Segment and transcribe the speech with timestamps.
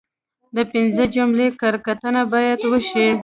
[0.55, 3.07] د پنځه جملې کره کتنه باید وشي.